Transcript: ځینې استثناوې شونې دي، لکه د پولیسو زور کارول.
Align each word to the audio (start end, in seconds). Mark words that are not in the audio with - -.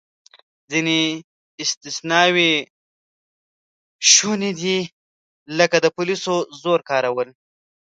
ځینې 0.71 0.99
استثناوې 1.63 2.51
شونې 4.11 4.51
دي، 4.59 4.79
لکه 5.57 5.77
د 5.81 5.85
پولیسو 5.95 6.33
زور 6.61 6.79
کارول. 6.89 7.29